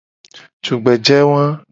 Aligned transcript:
Tugbeje 0.63 1.19
wa. 1.31 1.43